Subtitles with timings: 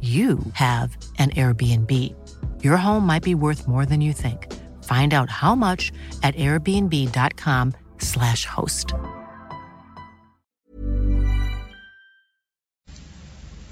[0.00, 2.14] you have an Airbnb.
[2.62, 4.52] Your home might be worth more than you think.
[4.82, 5.92] Find out how much
[6.22, 8.92] at airbnb.com/slash host.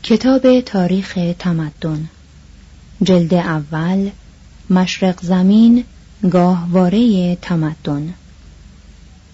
[0.02, 2.08] کتاب تاریخ تمدن
[3.02, 4.10] جلد اول
[4.70, 5.84] مشرق زمین
[6.30, 8.14] گاهواره تمدن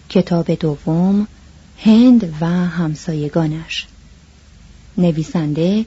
[0.08, 1.26] کتاب دوم
[1.78, 3.86] هند و همسایگانش
[4.98, 5.86] نویسنده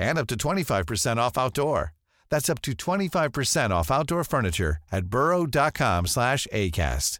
[0.00, 1.92] and up to 25% off outdoor.
[2.30, 7.12] That's up to 25% off outdoor furniture at burrow.com/acast.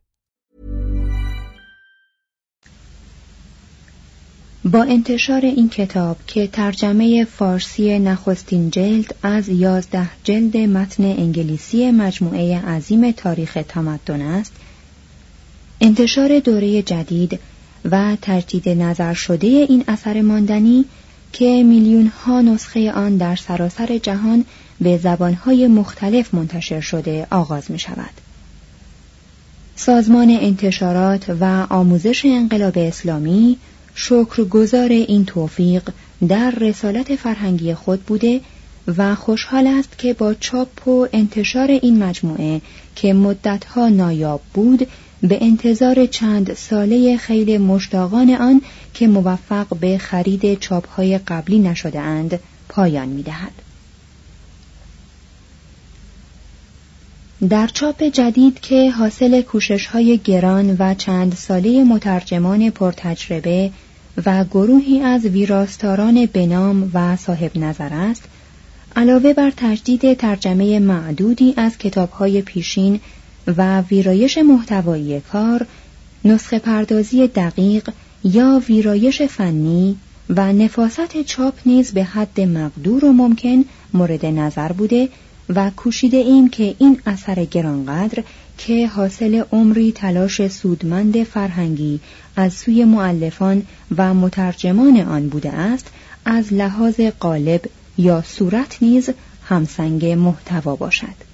[4.64, 12.60] با انتشار این کتاب که ترجمه فارسی نخستین جلد از یازده جلد متن انگلیسی مجموعه
[12.60, 14.52] عظیم تاریخ تمدن است
[15.80, 17.40] انتشار دوره جدید
[17.84, 20.84] و تجدید نظر شده این اثر ماندنی
[21.32, 24.44] که میلیون ها نسخه آن در سراسر جهان
[24.80, 28.10] به زبانهای مختلف منتشر شده آغاز می شود.
[29.76, 33.56] سازمان انتشارات و آموزش انقلاب اسلامی
[33.94, 35.90] شکرگزار این توفیق
[36.28, 38.40] در رسالت فرهنگی خود بوده
[38.96, 42.60] و خوشحال است که با چاپ و انتشار این مجموعه
[42.96, 44.86] که مدتها نایاب بود
[45.22, 48.62] به انتظار چند ساله خیلی مشتاقان آن
[48.94, 53.52] که موفق به خرید چاپهای قبلی نشده اند پایان می دهد.
[57.48, 63.70] در چاپ جدید که حاصل کوشش های گران و چند ساله مترجمان پرتجربه
[64.26, 68.22] و گروهی از ویراستاران بنام و صاحب نظر است
[68.96, 73.00] علاوه بر تجدید ترجمه معدودی از کتابهای پیشین
[73.46, 75.66] و ویرایش محتوایی کار
[76.24, 77.90] نسخه پردازی دقیق
[78.24, 79.96] یا ویرایش فنی
[80.28, 83.64] و نفاست چاپ نیز به حد مقدور و ممکن
[83.94, 85.08] مورد نظر بوده
[85.48, 88.22] و کوشیده ایم که این اثر گرانقدر
[88.58, 92.00] که حاصل عمری تلاش سودمند فرهنگی
[92.36, 93.62] از سوی معلفان
[93.96, 95.86] و مترجمان آن بوده است
[96.24, 97.64] از لحاظ قالب
[97.98, 99.10] یا صورت نیز
[99.44, 101.30] همسنگ محتوا باشد.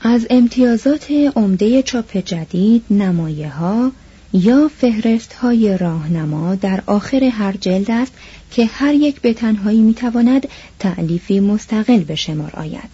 [0.00, 3.92] از امتیازات عمده چاپ جدید نمایه ها،
[4.32, 8.12] یا فهرست های راهنما در آخر هر جلد است
[8.50, 10.48] که هر یک به تنهایی می‌تواند
[10.78, 12.90] تعلیفی مستقل به شمار آید.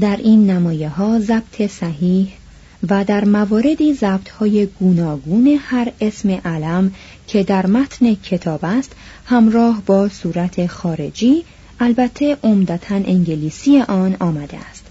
[0.00, 2.28] در این نمایه ها ضبط صحیح
[2.88, 6.92] و در مواردی ضبط های گوناگون هر اسم علم
[7.26, 8.92] که در متن کتاب است
[9.24, 11.44] همراه با صورت خارجی
[11.80, 14.84] البته عمدتا انگلیسی آن آمده است.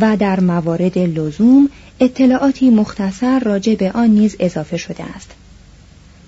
[0.00, 1.68] و در موارد لزوم
[2.00, 5.30] اطلاعاتی مختصر راجع به آن نیز اضافه شده است.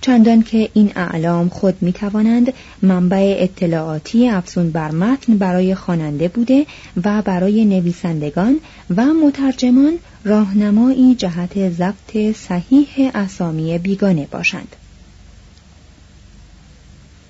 [0.00, 2.52] چندان که این اعلام خود می توانند
[2.82, 6.66] منبع اطلاعاتی افزون بر متن برای خواننده بوده
[7.04, 8.60] و برای نویسندگان
[8.96, 14.76] و مترجمان راهنمایی جهت ضبط صحیح اسامی بیگانه باشند.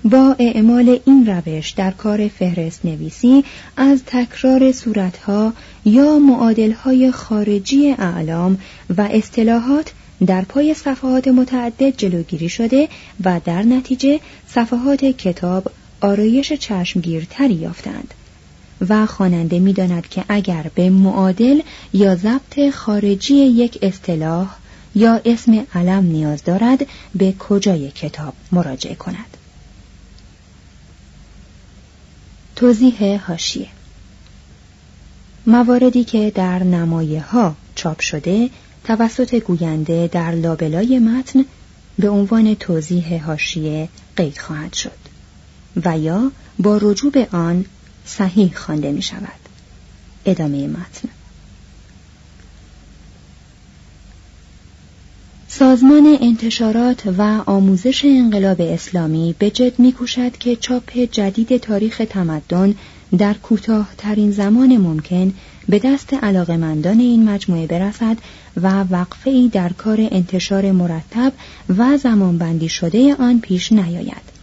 [0.05, 3.43] با اعمال این روش در کار فهرست نویسی
[3.77, 5.53] از تکرار صورتها
[5.85, 8.57] یا معادلهای خارجی اعلام
[8.97, 9.91] و اصطلاحات
[10.25, 12.89] در پای صفحات متعدد جلوگیری شده
[13.23, 15.71] و در نتیجه صفحات کتاب
[16.01, 18.13] آرایش چشمگیرتری یافتند.
[18.89, 21.61] و خواننده می‌داند که اگر به معادل
[21.93, 24.55] یا ضبط خارجی یک اصطلاح
[24.95, 26.85] یا اسم علم نیاز دارد
[27.15, 29.37] به کجای کتاب مراجعه کند؟
[32.63, 33.67] توضیح هاشیه
[35.45, 38.49] مواردی که در نمایه ها چاپ شده
[38.83, 41.45] توسط گوینده در لابلای متن
[41.99, 44.97] به عنوان توضیح هاشیه قید خواهد شد
[45.85, 47.65] و یا با رجوع به آن
[48.05, 49.39] صحیح خوانده می شود
[50.25, 51.09] ادامه متن.
[55.59, 62.75] سازمان انتشارات و آموزش انقلاب اسلامی به جد میکوشد که چاپ جدید تاریخ تمدن
[63.17, 65.33] در کوتاهترین زمان ممکن
[65.69, 68.17] به دست علاقمندان این مجموعه برسد
[68.61, 71.33] و وقفه ای در کار انتشار مرتب
[71.77, 74.33] و زمانبندی شده آن پیش نیاید.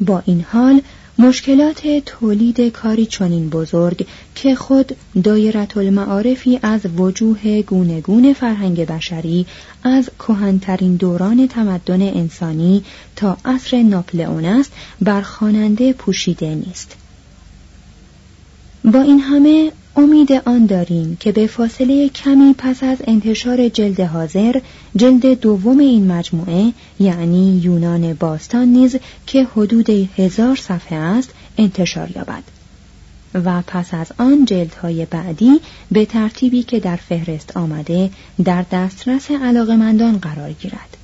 [0.00, 0.80] با این حال
[1.18, 9.46] مشکلات تولید کاری چنین بزرگ که خود دایرت المعارفی از وجوه گونگون فرهنگ بشری
[9.84, 12.84] از کهنترین دوران تمدن انسانی
[13.16, 16.96] تا عصر ناپلئون است بر خواننده پوشیده نیست.
[18.84, 24.60] با این همه امید آن داریم که به فاصله کمی پس از انتشار جلد حاضر
[24.96, 28.96] جلد دوم این مجموعه یعنی یونان باستان نیز
[29.26, 32.42] که حدود هزار صفحه است انتشار یابد.
[33.34, 35.60] و پس از آن جلدهای بعدی
[35.90, 38.10] به ترتیبی که در فهرست آمده
[38.44, 40.96] در دسترس علاقمندان قرار گیرد.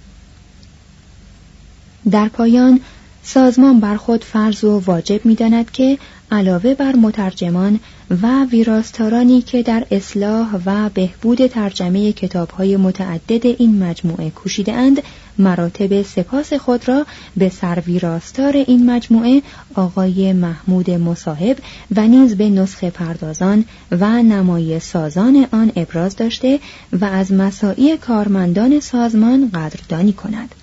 [2.11, 2.81] در پایان
[3.23, 5.99] سازمان بر خود فرض و واجب می داند که
[6.31, 7.81] علاوه بر مترجمان
[8.23, 15.03] و ویراستارانی که در اصلاح و بهبود ترجمه کتابهای متعدد این مجموعه کوشیده اند
[15.39, 19.43] مراتب سپاس خود را به سرویراستار این مجموعه
[19.75, 21.57] آقای محمود مصاحب
[21.97, 26.61] و نیز به نسخه پردازان و نمای سازان آن ابراز داشته
[26.93, 30.55] و از مساعی کارمندان سازمان قدردانی کند.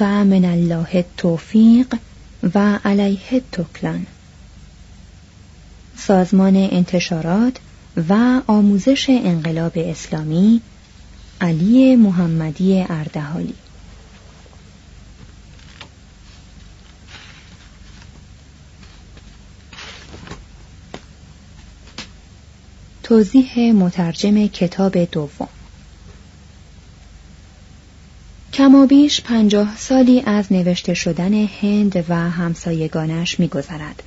[0.00, 1.94] و من الله توفیق
[2.54, 4.06] و علیه تکلان
[5.96, 7.56] سازمان انتشارات
[8.08, 10.60] و آموزش انقلاب اسلامی
[11.40, 13.54] علی محمدی اردهالی.
[23.02, 25.48] توضیح مترجم کتاب دوم.
[28.56, 34.02] کمابیش پنجاه سالی از نوشته شدن هند و همسایگانش میگذرد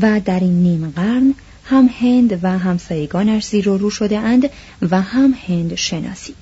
[0.00, 4.50] و در این نیم قرن هم هند و همسایگانش زیر و رو شده اند
[4.90, 6.34] و هم هند شناسی.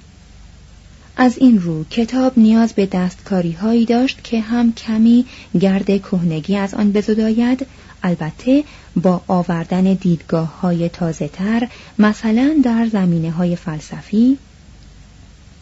[1.17, 5.27] از این رو کتاب نیاز به دستکاری هایی داشت که هم کمی
[5.61, 7.67] گرد کهنگی از آن بزداید
[8.03, 8.65] البته
[8.97, 11.69] با آوردن دیدگاه های تازه تر
[11.99, 14.39] مثلا در زمینه های فلسفی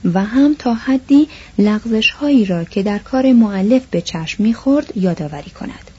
[0.04, 1.28] و هم تا حدی
[1.58, 5.90] لغزش هایی را که در کار معلف به چشم می‌خورد یادآوری کند.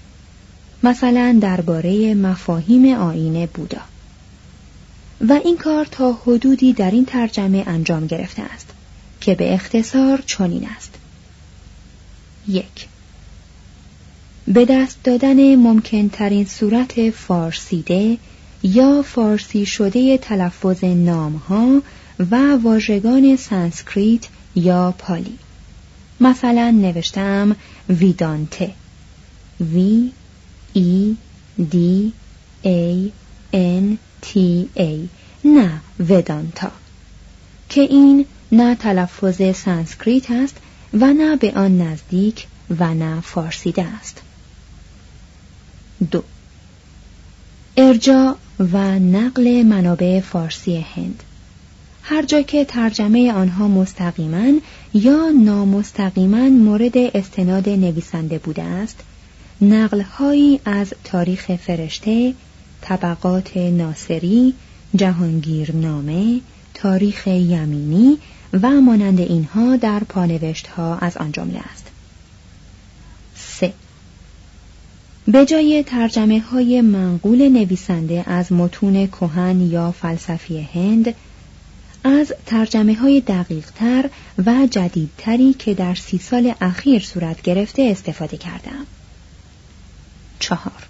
[0.84, 3.82] مثلا درباره مفاهیم آین بودا.
[5.28, 8.68] و این کار تا حدودی در این ترجمه انجام گرفته است
[9.22, 10.96] که به اختصار چنین است.
[12.48, 12.88] یک.
[14.48, 18.18] به دست دادن ممکن ترین صورت فارسیده
[18.64, 21.82] یا فارسی شده تلفظ نام ها
[22.32, 25.38] و واژگان سانسکریت یا پالی.
[26.20, 27.56] مثلا نوشتم
[27.90, 28.72] ویدانته.
[29.60, 30.12] V
[30.74, 31.16] E
[31.70, 32.14] D
[32.62, 33.12] A
[33.54, 35.10] N T A
[35.46, 36.72] نه ودانتا
[37.70, 40.58] که این نه تلفظ سانسکریت است
[40.94, 42.48] و نه به آن نزدیک
[42.80, 44.22] و نه فارسیده است.
[46.12, 46.24] دو.
[47.78, 51.24] ارجاع و نقل منابع فارسی هند.
[52.04, 54.60] هر جا که ترجمه آنها مستقیما
[54.94, 59.00] یا نامستقیما مورد استناد نویسنده بوده است
[59.62, 62.34] نقلهایی از تاریخ فرشته
[62.82, 64.54] طبقات ناصری
[64.96, 66.42] جهانگیرنامه
[66.74, 68.18] تاریخ یمینی
[68.62, 71.92] و مانند اینها در پانوشت ها از آن جمله است.
[75.28, 81.16] به جای ترجمه های منقول نویسنده از متون کهن یا فلسفی هند
[82.04, 84.10] از ترجمه های دقیق تر
[84.46, 88.86] و جدیدتری که در سی سال اخیر صورت گرفته استفاده کردم.
[90.40, 90.88] چهار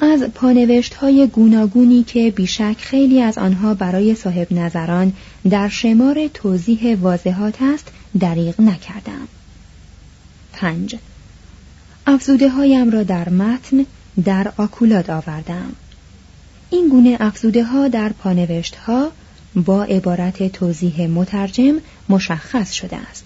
[0.00, 5.12] از پانوشت های گوناگونی که بیشک خیلی از آنها برای صاحب نظران
[5.50, 7.88] در شمار توضیح واضحات است
[8.20, 9.28] دریغ نکردم.
[10.52, 10.96] پنج
[12.06, 13.86] افزوده هایم را در متن
[14.24, 15.72] در آکولاد آوردم.
[16.70, 19.10] این گونه افزوده ها در پانوشت ها
[19.56, 21.74] با عبارت توضیح مترجم
[22.08, 23.24] مشخص شده است.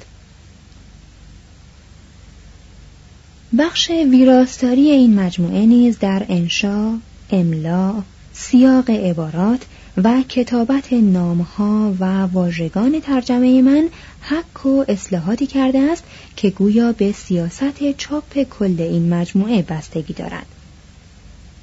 [3.59, 6.93] بخش ویراستاری این مجموعه نیز در انشا،
[7.31, 7.95] املا،
[8.33, 9.61] سیاق عبارات
[9.97, 13.89] و کتابت نامها و واژگان ترجمه من
[14.21, 16.05] حق و اصلاحاتی کرده است
[16.37, 20.47] که گویا به سیاست چاپ کل این مجموعه بستگی دارد.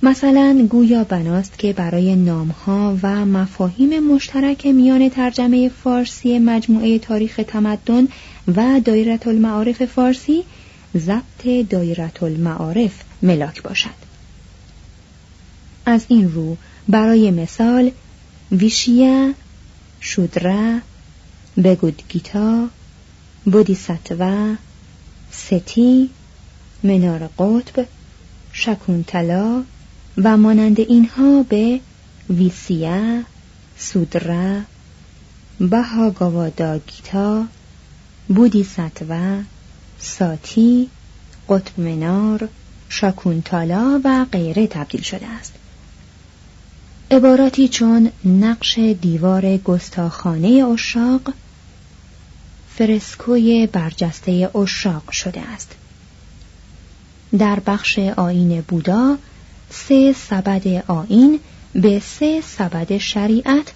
[0.04, 8.08] مثلا گویا بناست که برای نامها و مفاهیم مشترک میان ترجمه فارسی مجموعه تاریخ تمدن
[8.56, 10.44] و دایرت المعارف فارسی
[10.98, 14.08] ضبط دایرت المعارف ملاک باشد.
[15.86, 17.92] از این رو برای مثال
[18.52, 19.34] ویشیا
[20.00, 20.80] شودرا
[21.64, 22.68] بگودگیتا
[23.46, 24.56] بودیستوا
[25.32, 26.10] ستی
[26.84, 27.86] منار قطب
[28.52, 29.64] شکونتلا
[30.24, 31.80] و مانند اینها به
[32.30, 33.24] ویسیا
[33.78, 34.62] سودرا
[35.60, 37.46] بهاگاوادا گیتا
[38.28, 39.42] بودی ستوا
[40.00, 40.90] ساتی
[41.50, 42.50] قطب منار
[42.90, 45.54] شاکونتالا و غیره تبدیل شده است.
[47.12, 51.34] عباراتی چون نقش دیوار گستاخانه اشاق
[52.76, 55.72] فرسکوی برجسته اشاق شده است.
[57.38, 59.18] در بخش آین بودا
[59.70, 61.40] سه سبد آین
[61.76, 63.74] به سه سبد شریعت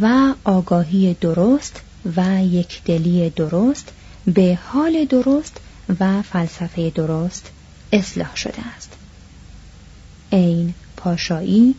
[0.00, 1.80] و آگاهی درست
[2.16, 3.92] و یکدلی درست
[4.26, 5.56] به حال درست
[6.00, 7.50] و فلسفه درست
[7.92, 8.92] اصلاح شده است.
[10.32, 11.74] عین پاشایی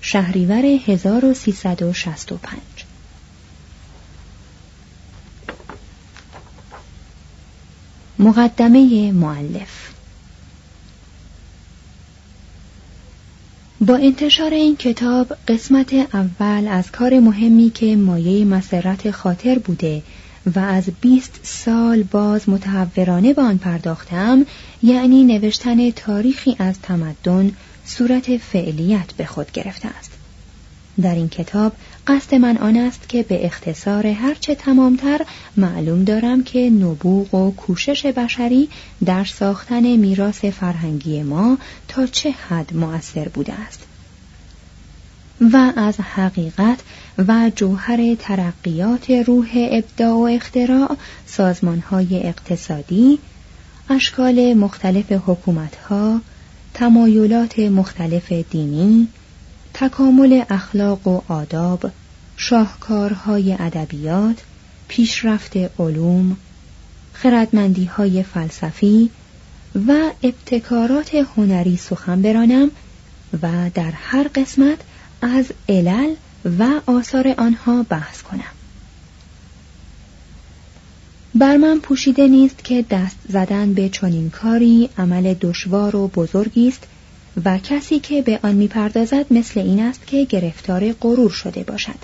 [0.00, 2.60] شهریور 1365
[8.18, 9.87] مقدمه معلف
[13.80, 20.02] با انتشار این کتاب قسمت اول از کار مهمی که مایه مسرت خاطر بوده
[20.54, 24.46] و از بیست سال باز متحورانه به آن پرداختم
[24.82, 27.52] یعنی نوشتن تاریخی از تمدن
[27.84, 30.17] صورت فعلیت به خود گرفته است.
[31.02, 31.72] در این کتاب
[32.06, 35.20] قصد من آن است که به اختصار هرچه تمامتر
[35.56, 38.68] معلوم دارم که نبوغ و کوشش بشری
[39.04, 43.80] در ساختن میراث فرهنگی ما تا چه حد مؤثر بوده است.
[45.40, 46.78] و از حقیقت
[47.28, 53.18] و جوهر ترقیات روح ابداع و اختراع سازمانهای اقتصادی
[53.90, 56.20] اشکال مختلف حکومتها
[56.74, 59.08] تمایلات مختلف دینی
[59.80, 61.90] تکامل اخلاق و آداب
[62.36, 64.36] شاهکارهای ادبیات
[64.88, 66.36] پیشرفت علوم
[67.12, 69.10] خردمندی های فلسفی
[69.88, 72.70] و ابتکارات هنری سخن برانم
[73.42, 74.78] و در هر قسمت
[75.22, 76.14] از علل
[76.58, 78.54] و آثار آنها بحث کنم.
[81.34, 86.86] بر من پوشیده نیست که دست زدن به چنین کاری عمل دشوار و بزرگی است
[87.44, 91.98] و کسی که به آن می‌پردازد مثل این است که گرفتار غرور شده باشد.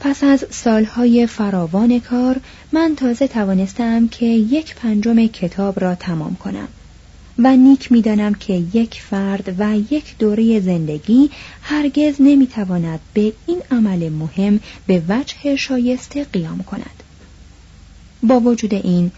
[0.00, 2.36] پس از سالهای فراوان کار
[2.72, 6.68] من تازه توانستم که یک پنجم کتاب را تمام کنم
[7.38, 11.30] و نیک می‌دانم که یک فرد و یک دوره زندگی
[11.62, 17.02] هرگز نمی‌تواند به این عمل مهم به وجه شایسته قیام کند.
[18.22, 19.10] با وجود این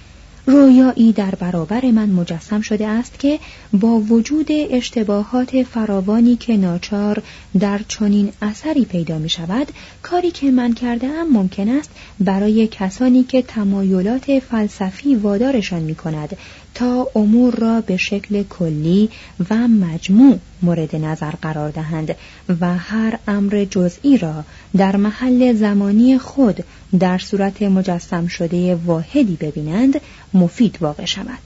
[0.50, 3.38] رویایی در برابر من مجسم شده است که
[3.72, 7.22] با وجود اشتباهات فراوانی که ناچار
[7.60, 11.90] در چنین اثری پیدا می شود کاری که من کرده ام ممکن است
[12.20, 16.36] برای کسانی که تمایلات فلسفی وادارشان می کند.
[16.78, 19.10] تا امور را به شکل کلی
[19.50, 22.16] و مجموع مورد نظر قرار دهند
[22.60, 24.44] و هر امر جزئی را
[24.76, 26.64] در محل زمانی خود
[26.98, 30.00] در صورت مجسم شده واحدی ببینند
[30.34, 31.38] مفید واقع شود.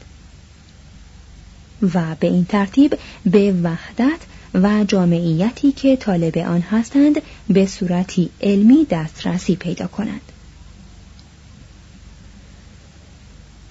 [1.94, 4.20] و به این ترتیب به وحدت
[4.54, 10.31] و جامعیتی که طالب آن هستند به صورتی علمی دسترسی پیدا کنند.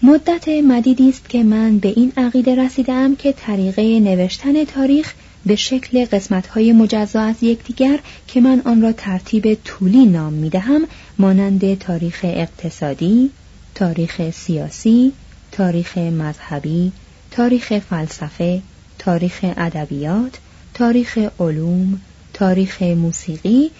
[0.04, 5.14] مدت مدیدی است که من به این عقیده رسیدم که طریقه نوشتن تاریخ
[5.46, 10.82] به شکل قسمت‌های مجزا از یکدیگر که من آن را ترتیب طولی نام می‌دهم
[11.20, 13.30] مانند تاریخ اقتصادی،
[13.76, 15.12] تاریخ سیاسی،
[15.52, 16.92] تاریخ مذهبی،
[17.32, 18.62] تاریخ فلسفه،
[19.00, 20.38] تاریخ ادبیات،
[20.74, 22.02] تاریخ علوم،
[22.34, 23.72] تاریخ موسیقی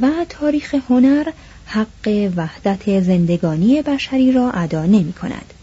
[0.00, 1.26] و تاریخ هنر
[1.66, 5.54] حق وحدت زندگانی بشری را ادا نمی کند.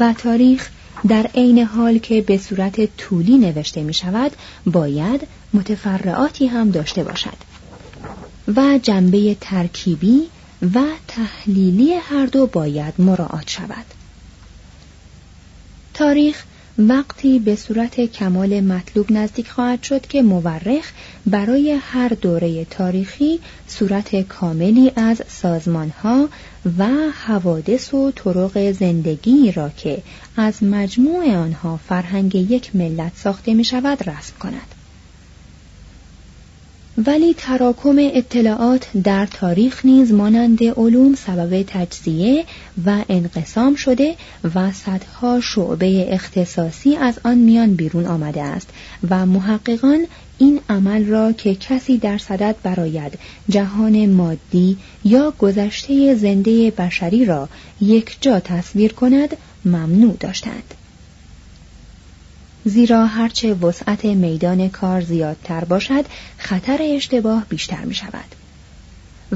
[0.00, 0.68] و تاریخ
[1.08, 4.32] در عین حال که به صورت طولی نوشته می شود
[4.66, 7.36] باید متفرعاتی هم داشته باشد.
[8.56, 10.22] و جنبه ترکیبی
[10.74, 13.84] و تحلیلی هر دو باید مراعات شود.
[15.94, 16.44] تاریخ
[16.78, 20.92] وقتی به صورت کمال مطلوب نزدیک خواهد شد که مورخ
[21.26, 26.28] برای هر دوره تاریخی صورت کاملی از سازمانها
[26.78, 26.88] و
[27.26, 30.02] حوادث و طرق زندگی را که
[30.36, 34.81] از مجموع آنها فرهنگ یک ملت ساخته می شود رسم کند.
[36.98, 42.44] ولی تراکم اطلاعات در تاریخ نیز مانند علوم سبب تجزیه
[42.86, 44.14] و انقسام شده
[44.54, 48.68] و صدها شعبه اختصاصی از آن میان بیرون آمده است
[49.10, 50.06] و محققان
[50.38, 53.18] این عمل را که کسی در صدد براید
[53.48, 57.48] جهان مادی یا گذشته زنده بشری را
[57.80, 60.74] یک جا تصویر کند ممنوع داشتند.
[62.64, 66.04] زیرا هرچه وسعت میدان کار زیادتر باشد
[66.38, 68.34] خطر اشتباه بیشتر می شود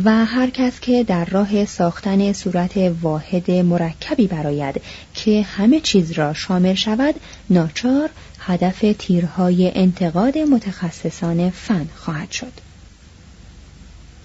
[0.05, 4.81] و هر کس که در راه ساختن صورت واحد مرکبی براید
[5.15, 7.15] که همه چیز را شامل شود
[7.51, 12.53] ناچار هدف تیرهای انتقاد متخصصان فن خواهد شد.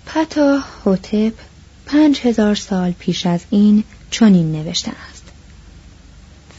[0.05, 1.33] پتا هوتپ
[1.85, 5.10] پنج هزار سال پیش از این چنین نوشته است.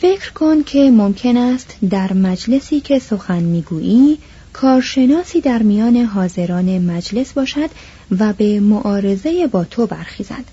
[0.02, 4.18] فکر کن که ممکن است در مجلسی که سخن می‌گویی
[4.52, 7.70] کارشناسی در میان حاضران مجلس باشد
[8.18, 10.44] و به معارضه با تو برخیزد.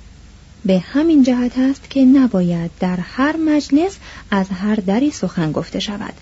[0.66, 3.98] به همین جهت است که نباید در هر مجلس
[4.32, 6.14] از هر دری سخن گفته شود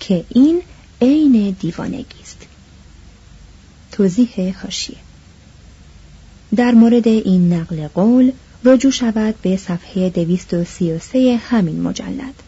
[0.00, 0.62] که این
[1.02, 2.46] عین دیوانگی است.
[3.92, 4.96] توضیح حاشیه.
[6.56, 8.32] در مورد این نقل قول
[8.64, 12.47] رجوع شود به صفحه 233 همین مجلد.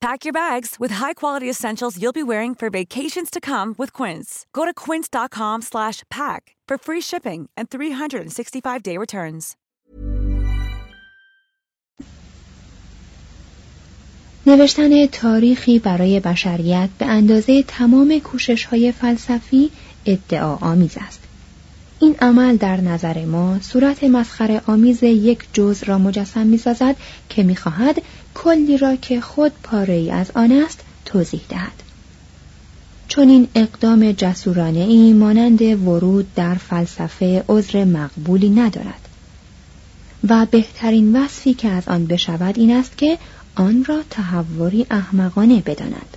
[0.00, 4.28] Pack your bags with high-quality essentials you'll be wearing for vacations to come with Quince.
[4.52, 9.56] Go to quince.com/pack for free shipping and 365-day returns.
[14.46, 19.70] نوشتن تاریخی برای بشریت به اندازه تمام کوشش‌های فلسفی
[20.06, 21.20] ادعا آمیز است.
[22.00, 26.96] این عمل در نظر ما صورت مسخره آمیز یک جز را مجسم می سازد
[27.28, 28.02] که می خواهد
[28.36, 31.82] کلی را که خود پاره ای از آن است توضیح دهد.
[33.08, 39.08] چون این اقدام جسورانه ای مانند ورود در فلسفه عذر مقبولی ندارد
[40.28, 43.18] و بهترین وصفی که از آن بشود این است که
[43.54, 46.16] آن را تحوری احمقانه بداند.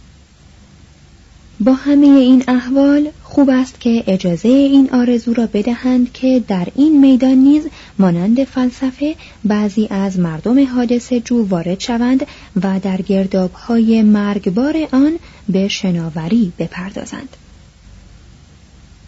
[1.59, 6.99] با همه این احوال خوب است که اجازه این آرزو را بدهند که در این
[7.01, 7.63] میدان نیز
[7.99, 12.27] مانند فلسفه بعضی از مردم حادث جو وارد شوند
[12.63, 15.11] و در گرداب های مرگبار آن
[15.49, 17.37] به شناوری بپردازند.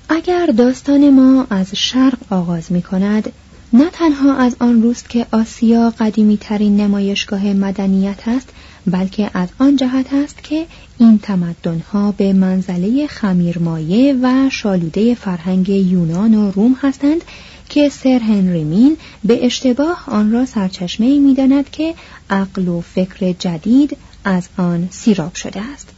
[0.10, 3.32] اگر داستان ما از شرق آغاز می کند
[3.74, 8.50] نه تنها از آن روست که آسیا قدیمی ترین نمایشگاه مدنیت است
[8.88, 10.66] بلکه از آن جهت است که
[10.98, 17.24] این تمدنها به منزله خمیرمایه و شالوده فرهنگ یونان و روم هستند
[17.70, 21.96] که سر هنری مین به اشتباه آن را سرچشمه می داند که
[22.30, 25.90] عقل و فکر جدید از آن سیراب شده است.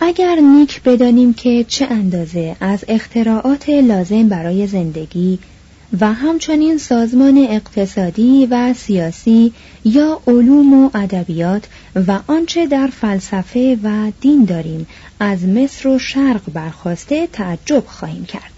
[0.00, 5.38] اگر نیک بدانیم که چه اندازه از اختراعات لازم برای زندگی
[6.00, 9.52] و همچنین سازمان اقتصادی و سیاسی
[9.84, 11.64] یا علوم و ادبیات
[12.06, 14.86] و آنچه در فلسفه و دین داریم
[15.20, 18.52] از مصر و شرق برخواسته تعجب خواهیم کرد.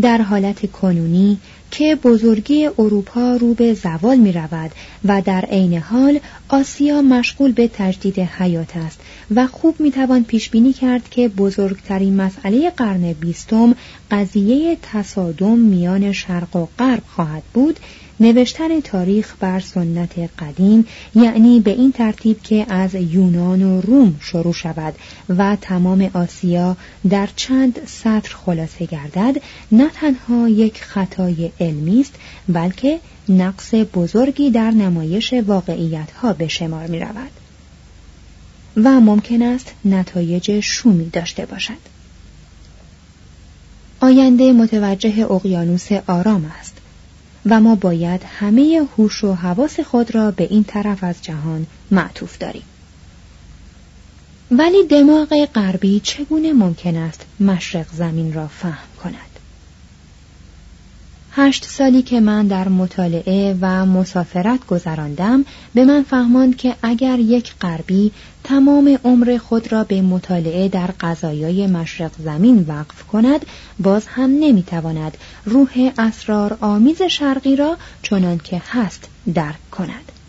[0.00, 1.38] در حالت کنونی
[1.70, 4.70] که بزرگی اروپا رو به زوال می رود
[5.04, 9.00] و در عین حال آسیا مشغول به تجدید حیات است
[9.34, 13.74] و خوب می توان پیش بینی کرد که بزرگترین مسئله قرن بیستم
[14.10, 17.80] قضیه تصادم میان شرق و غرب خواهد بود
[18.20, 24.52] نوشتن تاریخ بر سنت قدیم یعنی به این ترتیب که از یونان و روم شروع
[24.52, 24.94] شود
[25.28, 26.76] و تمام آسیا
[27.10, 29.36] در چند سطر خلاصه گردد
[29.72, 32.14] نه تنها یک خطای علمی است
[32.48, 37.30] بلکه نقص بزرگی در نمایش واقعیت ها به شمار می رود
[38.76, 41.90] و ممکن است نتایج شومی داشته باشد.
[44.00, 46.69] آینده متوجه اقیانوس آرام است.
[47.46, 52.38] و ما باید همه هوش و حواس خود را به این طرف از جهان معطوف
[52.38, 52.62] داریم.
[54.50, 59.29] ولی دماغ غربی چگونه ممکن است مشرق زمین را فهم کند؟
[61.32, 67.54] هشت سالی که من در مطالعه و مسافرت گذراندم به من فهماند که اگر یک
[67.60, 68.12] غربی
[68.44, 73.46] تمام عمر خود را به مطالعه در قضایای مشرق زمین وقف کند
[73.78, 80.19] باز هم نمی‌تواند روح اسرار آمیز شرقی را چنان که هست درک کند.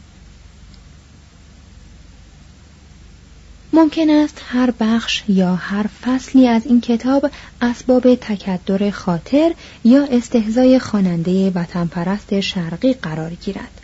[3.74, 7.32] ممکن است هر بخش یا هر فصلی از این کتاب
[7.62, 9.54] اسباب تکدر خاطر
[9.84, 13.82] یا استهزای خواننده وطن پرست شرقی قرار گیرد.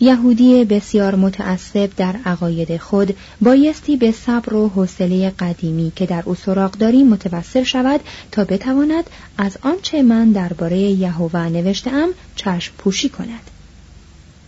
[0.00, 6.34] یهودی بسیار متعصب در عقاید خود بایستی به صبر و حوصله قدیمی که در او
[6.34, 8.00] سراغ داریم متوسل شود
[8.32, 9.04] تا بتواند
[9.38, 13.51] از آنچه من درباره یهوه نوشتم چشم پوشی کند.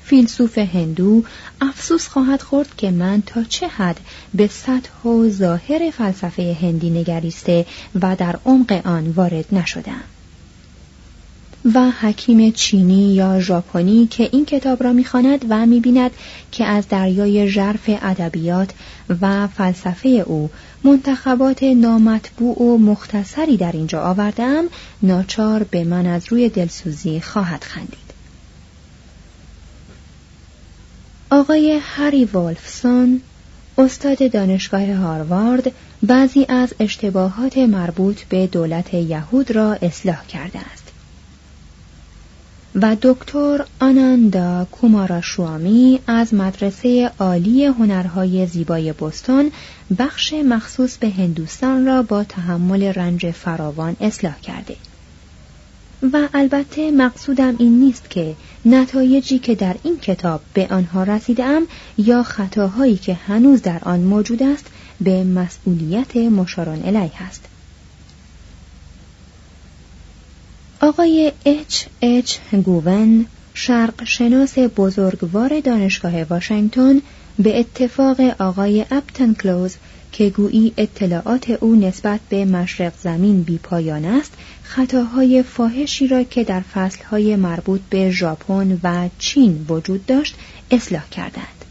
[0.04, 1.24] فیلسوف هندو
[1.60, 4.00] افسوس خواهد خورد که من تا چه حد
[4.34, 7.66] به سطح و ظاهر فلسفه هندی نگریسته
[8.02, 10.04] و در عمق آن وارد نشدم.
[11.74, 16.10] و حکیم چینی یا ژاپنی که این کتاب را می‌خواند و می‌بیند
[16.52, 18.70] که از دریای ژرف ادبیات
[19.20, 20.50] و فلسفه او
[20.84, 24.64] منتخبات نامطبوع و مختصری در اینجا آوردم
[25.02, 28.03] ناچار به من از روی دلسوزی خواهد خندید.
[31.30, 33.20] آقای هری والفسون
[33.78, 40.84] استاد دانشگاه هاروارد بعضی از اشتباهات مربوط به دولت یهود را اصلاح کرده است.
[42.74, 49.52] و دکتر آناندا کوماراشوامی از مدرسه عالی هنرهای زیبای بستون
[49.98, 54.76] بخش مخصوص به هندوستان را با تحمل رنج فراوان اصلاح کرده.
[56.02, 61.62] و البته مقصودم این نیست که نتایجی که در این کتاب به آنها رسیدم
[61.98, 64.66] یا خطاهایی که هنوز در آن موجود است
[65.00, 67.44] به مسئولیت مشاران الیه است.
[70.80, 77.02] آقای اچ اچ گوون شرق شناس بزرگوار دانشگاه واشنگتن
[77.38, 79.76] به اتفاق آقای اپتن کلوز
[80.16, 86.44] که گویی اطلاعات او نسبت به مشرق زمین بی پایان است خطاهای فاحشی را که
[86.44, 90.34] در فصلهای مربوط به ژاپن و چین وجود داشت
[90.70, 91.64] اصلاح کردند.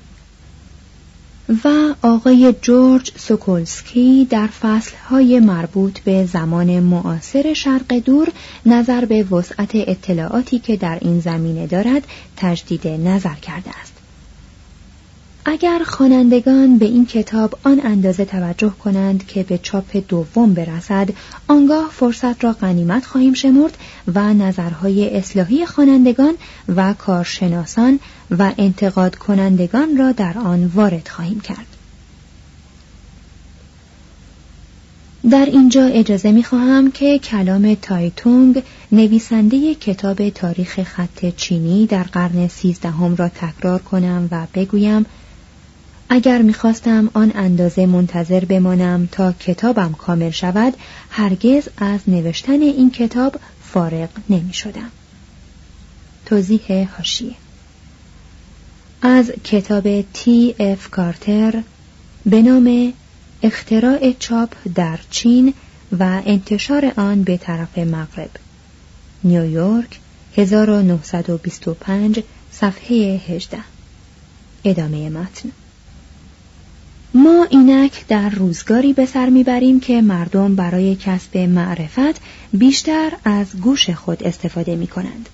[1.63, 8.29] و آقای جورج سوکولسکی در فصلهای مربوط به زمان معاصر شرق دور
[8.65, 13.92] نظر به وسعت اطلاعاتی که در این زمینه دارد تجدید نظر کرده است.
[15.45, 21.10] اگر خوانندگان به این کتاب آن اندازه توجه کنند که به چاپ دوم برسد
[21.47, 23.77] آنگاه فرصت را غنیمت خواهیم شمرد
[24.15, 26.34] و نظرهای اصلاحی خوانندگان
[26.75, 27.99] و کارشناسان
[28.32, 31.67] و انتقاد کنندگان را در آن وارد خواهیم کرد.
[35.29, 42.47] در اینجا اجازه می خواهم که کلام تایتونگ نویسنده کتاب تاریخ خط چینی در قرن
[42.47, 45.06] سیزدهم را تکرار کنم و بگویم
[46.09, 50.73] اگر می‌خواستم آن اندازه منتظر بمانم تا کتابم کامل شود
[51.09, 54.91] هرگز از نوشتن این کتاب فارغ نمی شدم.
[56.25, 57.35] توضیح هاشیه
[59.01, 61.63] از کتاب تی اف کارتر
[62.25, 62.93] به نام
[63.43, 65.53] اختراع چاپ در چین
[65.99, 68.29] و انتشار آن به طرف مغرب.
[69.23, 69.99] نیویورک
[70.37, 73.57] 1925 صفحه 18
[74.65, 75.49] ادامه متن.
[77.13, 82.21] ما اینک در روزگاری به سر می‌بریم که مردم برای کسب معرفت
[82.54, 85.30] بیشتر از گوش خود استفاده می کنند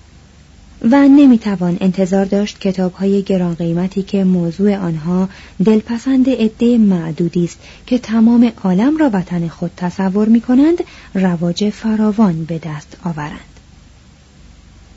[0.82, 5.28] و نمی‌توان انتظار داشت کتاب های گران قیمتی که موضوع آنها
[5.64, 12.44] دلپسند عده معدودی است که تمام عالم را وطن خود تصور می کنند رواج فراوان
[12.44, 13.40] به دست آورند.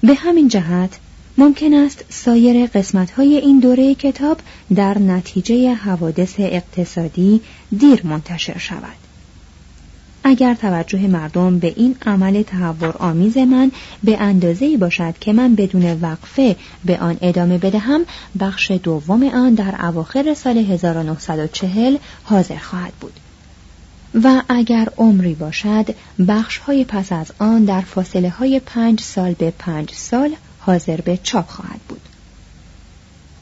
[0.03, 0.99] به همین جهت
[1.37, 4.37] ممکن است سایر قسمت های این دوره کتاب
[4.75, 7.41] در نتیجه حوادث اقتصادی
[7.77, 9.03] دیر منتشر شود.
[10.23, 13.71] اگر توجه مردم به این عمل تحور آمیز من
[14.03, 18.05] به اندازه باشد که من بدون وقفه به آن ادامه بدهم
[18.39, 23.19] بخش دوم آن در اواخر سال 1940 حاضر خواهد بود
[24.23, 25.95] و اگر عمری باشد
[26.27, 31.17] بخش های پس از آن در فاصله های پنج سال به پنج سال حاضر به
[31.23, 32.01] چاپ خواهد بود.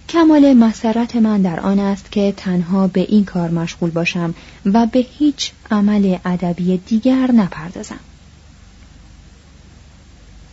[0.09, 4.99] کمال مسرت من در آن است که تنها به این کار مشغول باشم و به
[4.99, 7.99] هیچ عمل ادبی دیگر نپردازم.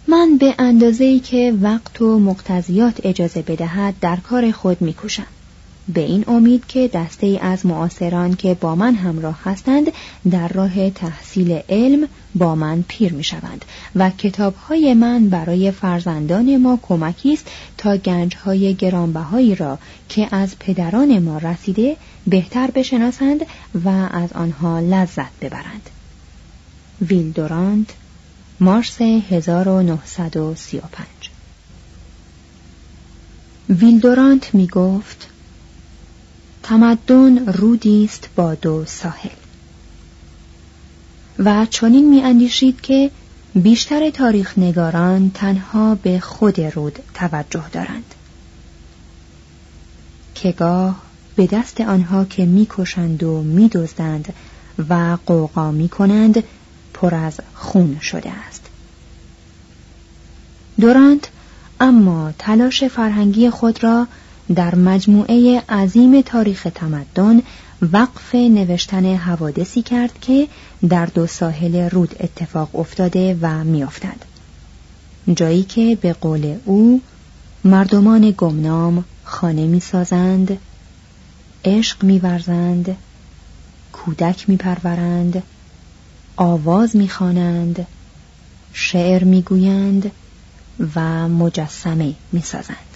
[0.08, 5.26] من به اندازه‌ای که وقت و مقتضیات اجازه بدهد در کار خود میکوشم.
[5.94, 9.92] به این امید که دسته ای از معاصران که با من همراه هستند
[10.30, 16.56] در راه تحصیل علم با من پیر می شوند و کتاب های من برای فرزندان
[16.56, 21.96] ما کمکی است تا گنج های گرانبهایی را که از پدران ما رسیده
[22.26, 23.40] بهتر بشناسند
[23.84, 25.90] و از آنها لذت ببرند.
[27.08, 27.86] ویلدورانت
[28.60, 31.06] مارس 1935
[33.68, 35.28] ویلدورانت می گفت
[36.68, 39.30] تمدن رودی است با دو ساحل.
[41.38, 43.10] و چنین می اندیشید که
[43.54, 48.14] بیشتر تاریخ نگاران تنها به خود رود توجه دارند.
[50.34, 51.02] که گاه
[51.36, 54.34] به دست آنها که می‌کشند و میدزدند
[54.88, 56.44] و قوقا می کنند
[56.94, 58.66] پر از خون شده است.
[60.80, 61.28] دورانت
[61.80, 64.06] اما تلاش فرهنگی خود را
[64.54, 67.42] در مجموعه عظیم تاریخ تمدن
[67.92, 70.48] وقف نوشتن حوادثی کرد که
[70.88, 74.16] در دو ساحل رود اتفاق افتاده و میافتد.
[75.34, 77.00] جایی که به قول او
[77.64, 80.58] مردمان گمنام خانه می‌سازند
[81.64, 82.96] عشق میورزند
[83.92, 85.42] کودک میپرورند
[86.36, 87.86] آواز می‌خوانند
[88.72, 90.10] شعر می‌گویند
[90.96, 92.87] و مجسمه می‌سازند.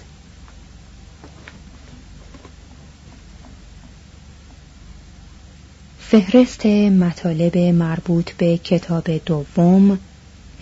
[6.12, 9.98] فهرست مطالب مربوط به کتاب دوم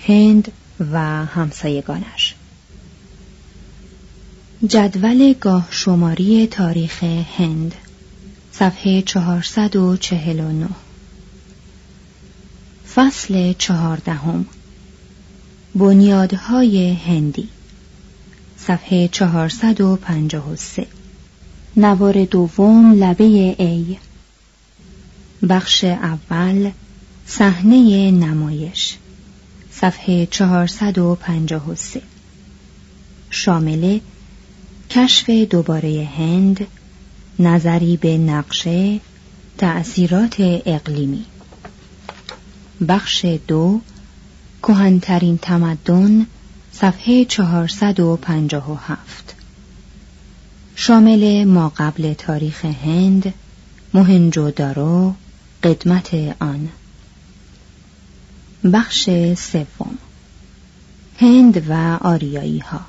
[0.07, 0.53] هند
[0.93, 2.35] و همسایگانش.
[4.67, 7.05] جدول گاه شماری تاریخ
[7.39, 7.75] هند
[8.53, 10.69] صفحه 449
[12.95, 14.47] فصل چهاردهم.
[15.75, 17.49] بنیادهای هندی
[18.59, 20.87] صفحه 453
[21.77, 23.99] نوار دوم لبه ای.
[25.49, 26.71] بخش اول
[27.27, 28.97] صحنه نمایش
[29.73, 32.03] صفحه 453
[33.31, 33.99] شامل
[34.91, 36.67] کشف دوباره هند
[37.39, 39.01] نظری به نقشه
[39.59, 41.25] تأثیرات اقلیمی.
[42.89, 43.81] بخش دو
[44.63, 46.27] کهنترین تمدن
[46.73, 49.35] صفحه 457
[50.77, 53.35] شامل ما قبل تاریخ هند
[54.51, 55.15] دارو
[55.63, 56.69] قدمت آن.
[58.73, 59.99] بخش سوم.
[61.21, 62.81] هند و آریایی ها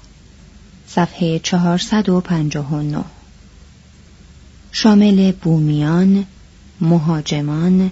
[0.88, 3.04] صفحه 459
[4.72, 6.26] شامل بومیان
[6.82, 7.92] مهاجمان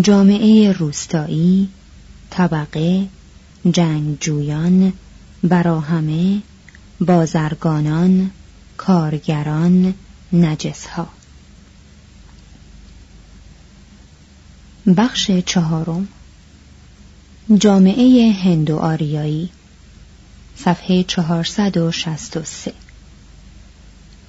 [0.00, 1.68] جامعه روستایی
[2.30, 3.06] طبقه
[3.72, 4.92] جنگجویان
[5.42, 6.42] براهمه
[7.00, 8.30] بازرگانان
[8.76, 9.94] کارگران
[10.32, 11.08] نجسها.
[14.86, 16.08] بخش چهارم.
[17.58, 19.50] جامعه هندو آریایی.
[20.56, 22.72] صفحه 463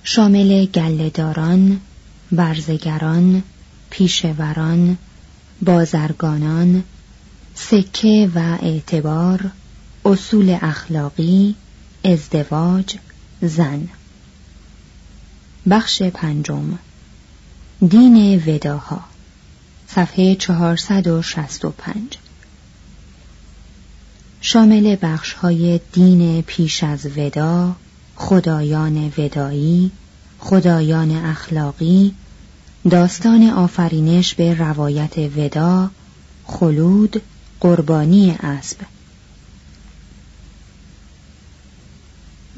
[0.04, 1.82] شامل گلهداران،
[2.32, 3.44] برزگران،
[3.90, 4.98] پیشوران،
[5.62, 6.84] بازرگانان،
[7.56, 9.52] سکه و اعتبار،
[10.06, 11.56] اصول اخلاقی،
[12.04, 12.96] ازدواج،
[13.42, 13.88] زن.
[15.70, 16.80] بخش پنجم.
[17.90, 19.15] دین وداها.
[19.88, 22.18] صفحه 465
[24.42, 27.76] شامل بخش های دین پیش از ودا
[28.16, 29.92] خدایان ودایی
[30.40, 32.14] خدایان اخلاقی
[32.90, 35.90] داستان آفرینش به روایت ودا
[36.46, 37.22] خلود
[37.60, 38.78] قربانی اسب.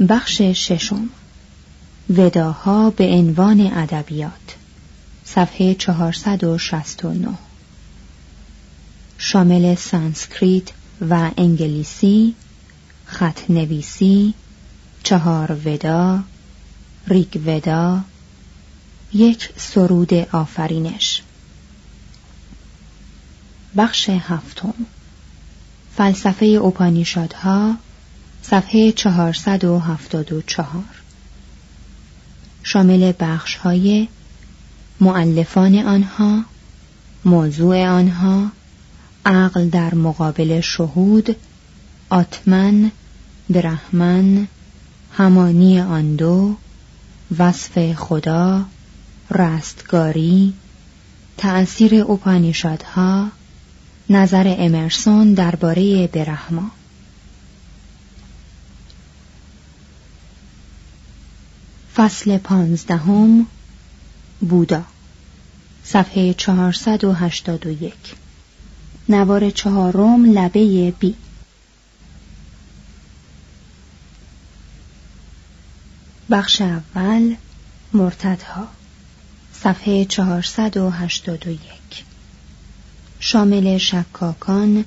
[0.09, 1.09] بخش ششم.
[2.09, 4.55] وداها به عنوان ادبیات.
[5.35, 7.27] صفحه 469
[9.17, 10.69] شامل سانسکریت
[11.09, 12.35] و انگلیسی
[13.05, 14.33] خط نویسی
[15.03, 16.23] چهار ودا
[17.07, 18.01] ریگ ودا
[19.13, 21.21] یک سرود آفرینش.
[23.77, 24.73] بخش هفتم.
[25.97, 27.75] فلسفه اوپانیشادها
[28.41, 30.83] صفحه 474
[32.63, 34.07] شامل بخش های
[34.99, 36.43] معلفان آنها
[37.25, 38.51] موضوع آنها
[39.25, 41.35] عقل در مقابل شهود
[42.09, 42.91] آتمن
[43.49, 44.47] برحمن
[45.17, 46.55] همانی آن دو
[47.37, 48.65] وصف خدا
[49.31, 50.53] رستگاری
[51.37, 53.27] تأثیر اوپانیشادها
[54.09, 56.71] نظر امرسون درباره برهما.
[61.95, 63.45] فصل پانزدهم
[64.41, 64.83] بودا.
[65.83, 67.93] صفحه 481
[69.09, 71.15] نوار چهارم لبه بی.
[76.29, 77.35] بخش اول
[77.93, 78.67] مرتدها.
[79.53, 81.69] صفحه 481
[83.19, 84.85] شامل شکاکان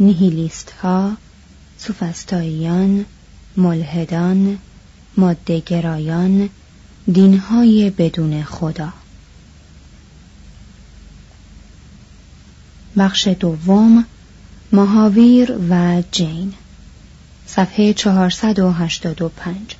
[0.00, 1.16] نیهیلیست ها
[1.78, 3.04] سوفستاییان
[3.56, 4.58] ملحدان
[5.16, 6.48] مادهگرایان
[7.06, 8.92] دینهای بدون خدا.
[12.96, 14.04] بخش دوم
[14.72, 16.52] مهاویر و جین
[17.46, 19.76] صفحه 485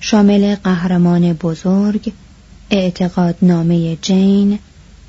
[0.00, 2.12] شامل قهرمان بزرگ
[2.70, 4.58] اعتقادنامه جین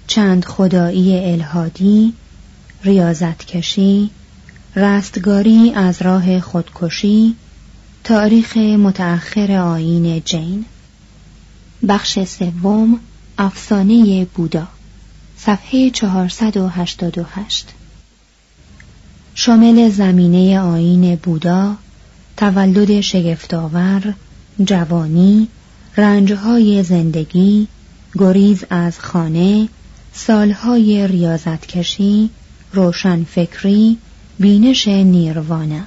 [0.08, 2.14] چند خدایی الهادی
[2.84, 4.10] ریاضتکشی
[4.76, 7.36] رستگاری از راه خودکشی
[8.04, 10.66] تاریخ متأخر آین جین.
[11.88, 13.00] بخش سوم
[13.38, 14.68] افسانه بودا
[15.38, 17.68] صفحه 488
[19.36, 21.76] شامل زمینه آین بودا
[22.38, 24.14] تولد شگفتآور
[24.64, 25.48] جوانی
[25.98, 27.68] رنجهای زندگی
[28.18, 29.68] گریز از خانه
[30.14, 32.30] سالهای ریاضتکشی
[32.74, 33.98] روشنفکری
[34.40, 35.84] بینش نیروانه.